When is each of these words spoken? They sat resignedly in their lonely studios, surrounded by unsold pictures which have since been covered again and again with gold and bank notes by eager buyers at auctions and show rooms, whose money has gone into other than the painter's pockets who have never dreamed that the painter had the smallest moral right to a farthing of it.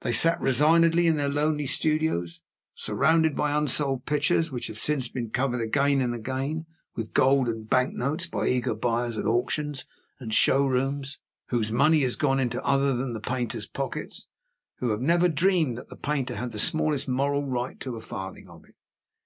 They 0.00 0.12
sat 0.12 0.40
resignedly 0.40 1.06
in 1.06 1.16
their 1.16 1.28
lonely 1.28 1.66
studios, 1.66 2.40
surrounded 2.74 3.36
by 3.36 3.52
unsold 3.54 4.06
pictures 4.06 4.50
which 4.50 4.68
have 4.68 4.78
since 4.78 5.08
been 5.08 5.28
covered 5.28 5.60
again 5.60 6.00
and 6.00 6.14
again 6.14 6.64
with 6.96 7.12
gold 7.12 7.46
and 7.46 7.68
bank 7.68 7.92
notes 7.92 8.26
by 8.26 8.48
eager 8.48 8.74
buyers 8.74 9.18
at 9.18 9.26
auctions 9.26 9.84
and 10.18 10.32
show 10.32 10.64
rooms, 10.64 11.18
whose 11.50 11.70
money 11.70 12.00
has 12.04 12.16
gone 12.16 12.40
into 12.40 12.64
other 12.64 12.96
than 12.96 13.12
the 13.12 13.20
painter's 13.20 13.66
pockets 13.68 14.28
who 14.78 14.92
have 14.92 15.02
never 15.02 15.28
dreamed 15.28 15.76
that 15.76 15.90
the 15.90 15.96
painter 15.98 16.36
had 16.36 16.52
the 16.52 16.58
smallest 16.58 17.06
moral 17.06 17.44
right 17.44 17.78
to 17.80 17.96
a 17.96 18.00
farthing 18.00 18.48
of 18.48 18.64
it. 18.64 18.76